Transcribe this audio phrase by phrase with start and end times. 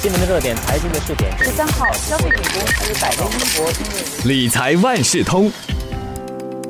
[0.00, 1.36] 新闻的热点，财经的热点。
[1.38, 5.50] 十三号，消费品公司百威英博理财万事通，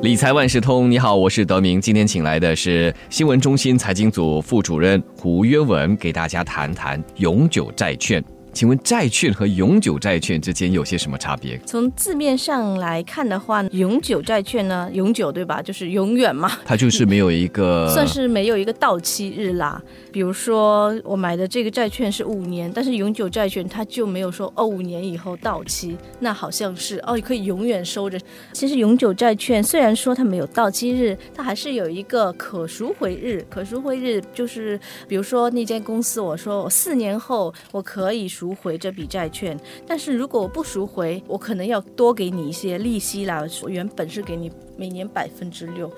[0.01, 1.79] 理财万事通，你好，我是德明。
[1.79, 8.23] 今天请来的是新闻中心财经组副主任胡约文，给大家谈谈永久债券。
[8.51, 11.59] 请问债券和永久债券之间有些什么差别？
[11.65, 15.61] 从字面上来看的话，永久债券呢，永久对吧？
[15.61, 19.81] 就是永远嘛，它就是没有一个 算是没有一个到期日啦。
[20.11, 28.19] 比如说我买的这个债券是五年，但是永久债券它就没有说哦五年以后到期，那好像是哦可以永远收着。
[28.51, 33.45] 其实永久债券虽然说它没有到期日，它还是有一个可赎回日。
[33.49, 43.43] 可赎回日就是比如说那间公司，我说我四年后我可以赎回这笔债券，但是如果我不赎回，我可能要多给你一些利息啦。
[43.61, 45.91] 我原本是给你每年百分之六。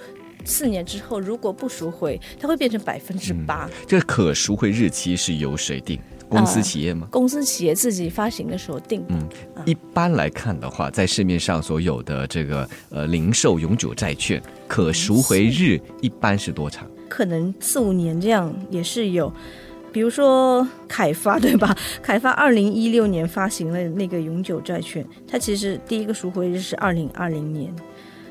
[0.44, 3.70] 四年之后，如果不赎回，它会变成百分之八。
[3.86, 6.00] 这可赎回日期是由谁定？
[6.27, 7.08] 公司企业吗？
[7.12, 9.05] 公司企业自己发行的时候定。
[9.09, 9.30] 嗯，
[9.64, 16.89] 一般来看的话，在市面上所有的这个呃零售永久债券，可赎回日一般是多长？
[17.08, 19.31] 可能四五年这样也是有。
[19.92, 21.75] 比如说凯发对吧？
[22.02, 27.73] 凯发二零一六年发行了那个永久债券，它其实第一个赎回日是二零二零年。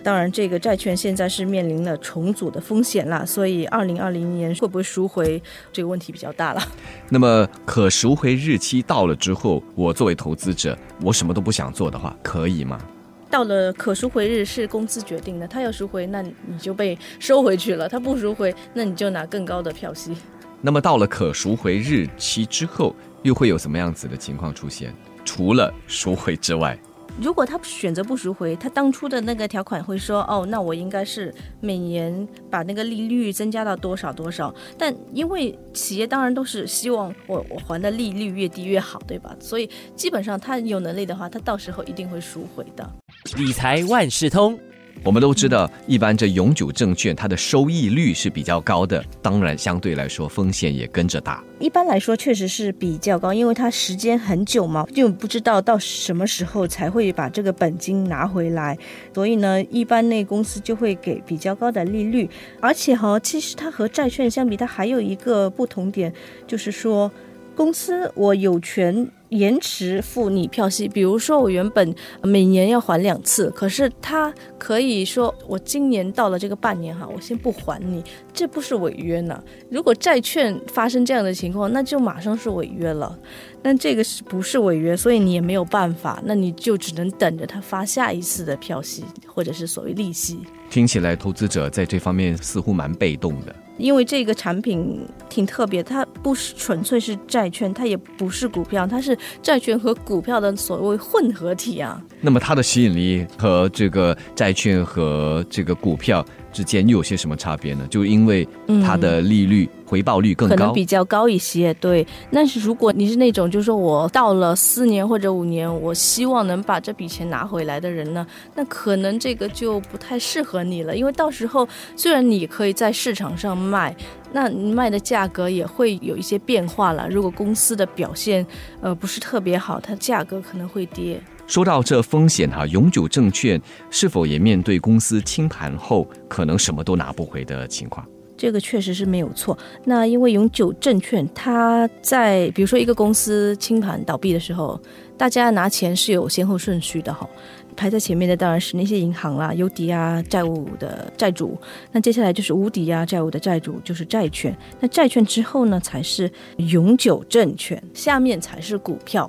[0.03, 6.63] 当然，这个债券现在是面临了重组的风险了，所以二零二零年会不会赎回这个问题比较大了。
[7.11, 12.81] 那么可赎回日期到了之后，我作为投资者，我什么都不想做的话，可以吗？
[13.29, 20.17] 到了可赎回日是公司决定的，他要赎回，那你就被收回去了；他不赎回，那你就拿更高的票息。
[20.63, 24.95] 那么到了可赎回日期之后，又会有什么样子的情况出现？
[25.25, 26.79] 除了赎回之外，
[27.19, 34.55] 如果他选择不赎回，他当初的那个条款会说，哦，那我应该是每年把那个利率增加到多少多少。
[34.77, 39.35] 但因为企业当然都是希望我我还的利率越低越好，对吧？
[39.41, 42.91] 所以基本上他有能力的话，他到时候一定会赎回的。
[43.37, 44.59] 理财万事通。
[45.03, 51.43] 我们都知道，一般这永久证券它的收益率是比较高的，当然相对来说风险也跟着大。
[51.59, 58.77] 一般来说确实是比较高，因为它时间很久嘛，就不知道到什么时候才会把这个本金拿回来，
[59.15, 62.29] 所以呢，一般那公司就会给比较高的利率。
[62.61, 66.13] 而且哈，其实它和债券相比，它还有一个不同点，
[66.47, 67.11] 就是说
[67.55, 69.09] 公司我有权。
[69.31, 78.03] 延迟付你票息，比如说我原本每年要还两次，可是他可以说我今年到了这个半年哈，我先不还你，
[78.33, 79.43] 这不是违约呢？
[79.71, 83.19] 如果债券发生这样的情况，那就马上是违约了。
[83.63, 84.97] 但这个是不是违约？
[84.97, 90.41] 所以你也没有办法，那你就只能等着他发下一次的票息，或者是所谓利息。
[90.71, 93.55] 听起来投资者在这方面似乎蛮被动的。
[93.81, 102.01] 因为这个产品挺特别，它不是纯粹是债券，它也不是股票，它是债券和股票的所谓混合体啊。
[102.21, 106.25] 那么它的吸引力和这个债券和这个股票。
[106.53, 107.87] 之间又有些什么差别呢？
[107.91, 108.47] 就因为
[108.85, 111.73] 它的利率回报率更高，可能比较高一些。
[111.75, 120.97] 对，但是如果你是那种，就是说我到了四年或者五年，我希望能把这笔钱拿回来的人呢，那可能这个就不太适合你了。
[120.97, 123.95] 因为到时候虽然你可以在市场上卖，
[124.33, 127.09] 那你卖的价格也会有一些变化了。
[127.09, 128.47] 如果公司的表现
[128.81, 131.21] 呃不是特别好，它价格可能会跌。
[131.51, 138.07] 说到这风险哈，永久证券是否也面对公司清盘后可能什么都拿不回的情况？
[138.37, 139.59] 这个确实是没有错。
[139.85, 144.81] 那因为永久证券，它在比如说一个公司清盘倒闭的时候，
[145.19, 147.29] 大家拿钱是有先后顺序的哈。
[147.77, 151.59] 排在前面的当然是那些银行啦，有抵押债务的债主。
[151.91, 154.57] 那接下来就是无抵押债务的债主，就是债券。
[154.79, 159.29] 那债券之后呢，才是永久证券，下面才是股票。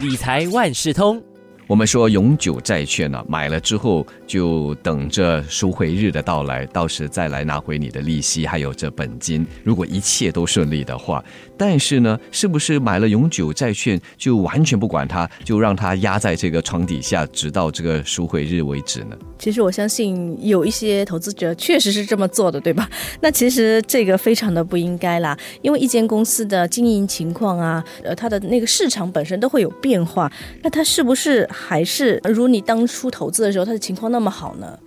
[0.00, 1.22] 理财万事通。
[1.70, 9.46] 我们说永久债券呢，买了之后就等着赎回日的到来，到时再来拿回你的利息，还有这本金。
[9.62, 11.24] 如果一切都顺利的话，
[11.56, 19.16] 但是呢，是不是买了永久债券就完全不管它，就让它压在这个床底下，直到这个赎回日为止呢？
[19.38, 22.90] 其实我相信有一些投资者确实是这么做的，对吧？
[23.20, 30.30] 那其实这个非常的不应该啦，因为一间公司的经营情况啊，呃，它的那个市场本身都会有变化，
[30.62, 31.48] 那它是不是？
[31.60, 34.78] 还是如你当初投资的时候，他的情况那么好呢？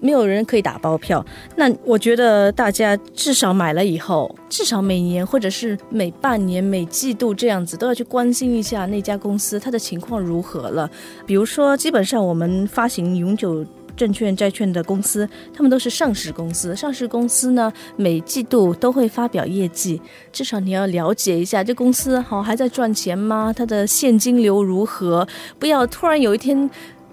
[0.00, 1.24] 没有人可以打包票。
[1.56, 10.88] 那我觉得大家至少买了以后，至少每年或者是每半年、每季度这样子，都要去关心一下那家公司它的情况如何了。
[11.26, 13.64] 比如说，基本上我们发行永久。
[13.98, 16.74] 证券、债券的公司，他们都是上市公司。
[16.74, 20.00] 上市公司呢，每季度都会发表业绩，
[20.32, 23.52] 至少你要了解一下这公司好还在赚钱吗？
[23.54, 25.26] 它的现金流如何？
[25.58, 26.70] 不要突然有一天。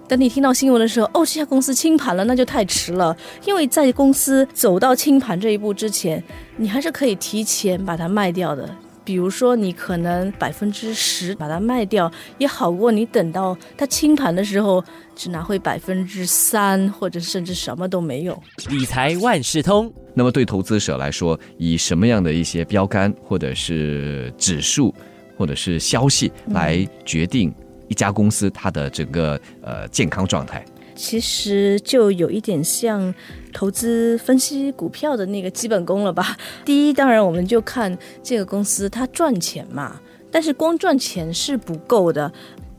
[0.08, 3.16] 等你听到新闻的时候，哦，这家公司清盘了，那就太迟了。
[3.44, 6.22] 因为在公司走到清盘这一步之前，
[6.58, 8.70] 你还是可以提前把它卖掉的。
[9.06, 18.36] 比如说，你可能百分之十把它卖掉，也好过你等到它清盘的时候只拿回百分之三，或者甚至什么都没有。
[18.68, 19.90] 理财万事通。
[20.12, 24.92] 那么对投资者来说，以什么样的一些标杆，或者是指数，
[25.38, 27.54] 或者是消息来决定
[27.86, 30.64] 一家公司它的整个呃健康状态？
[30.96, 33.14] 其实就有一点像
[33.52, 36.36] 投资分析股票的那个基本功了吧。
[36.64, 40.00] 第一，当然我们就看这个公司它赚钱嘛，
[40.30, 42.32] 但是光赚钱是不够的。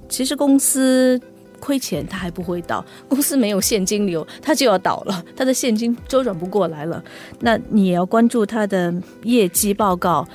[0.09, 1.19] 其实公司
[1.59, 7.03] 亏钱它还不会倒，公司没有现金流它就要倒了，它的现金周转不过来了。
[7.39, 8.93] 那你也要关注它的
[9.23, 10.27] 业绩报告。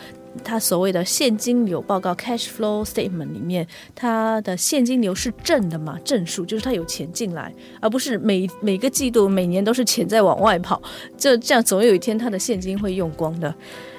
[0.42, 5.98] 他所谓的现金流报告 （cash flow statement） 里面，它的现金流是正的嘛？
[6.04, 10.80] 正数就是它有钱进来，而不是每每个季度、每年都是钱在往外跑。
[11.16, 13.54] 这这样总有一天它的现金会用光的。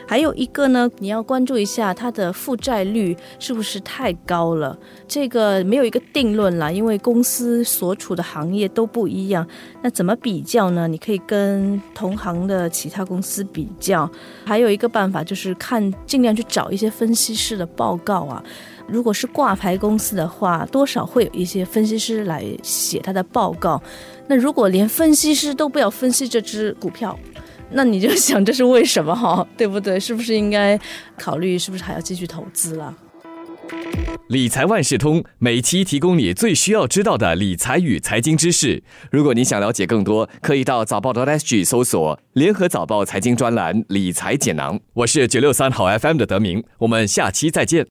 [0.08, 4.78] 还有一个呢，你要关注一下它的负债率是不是太高了。
[5.08, 9.48] 这个没有一个定论啦，因为公司所处的行业都不一样。
[9.82, 10.88] 那怎么比较呢？
[10.88, 14.10] 你可以跟同行的其他公司比较。
[14.46, 18.44] 还有一个办法就是看，尽量去找一些分析师的报告啊。
[18.86, 23.82] 如果是挂牌公司的话，多少会有一些分析师来写他的报告。
[24.28, 27.18] 那如果连分析师都不要分析这只股票，
[27.74, 30.00] 那你就想这是为什么哈， 对不对？
[30.00, 30.80] 是不是应该
[31.18, 32.94] 考虑是不是还要继续投资了？
[34.30, 38.82] 理财万事通每期提供你最需要知道的理财与财经知识。
[39.12, 44.80] 如果你想了解更多，可以到早报的 SG 搜索联合早报财经专栏理财简囊。
[44.94, 47.82] 我是九六三好 FM 的德明，我们下期再见。